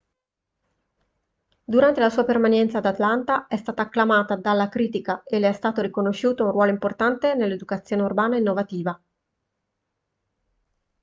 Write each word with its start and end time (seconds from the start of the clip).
durante 1.63 1.99
la 1.99 2.09
sua 2.09 2.23
permanenza 2.25 2.79
ad 2.79 2.87
atlanta 2.87 3.45
è 3.45 3.55
stata 3.55 3.83
acclamata 3.83 4.35
dalla 4.35 4.67
critica 4.67 5.21
e 5.23 5.37
le 5.37 5.49
è 5.49 5.53
stato 5.53 5.81
riconosciuto 5.83 6.43
un 6.43 6.49
ruolo 6.51 6.71
importante 6.71 7.35
nell'educazione 7.35 8.01
urbana 8.01 8.35
innovativa 8.37 8.99